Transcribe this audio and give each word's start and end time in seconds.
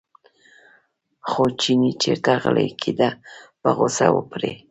خو 1.29 1.43
چینی 1.59 1.91
چېرته 2.01 2.31
غلی 2.43 2.69
کېده 2.81 3.09
په 3.61 3.69
غوسه 3.77 4.07
و 4.13 4.17
پرې. 4.31 4.51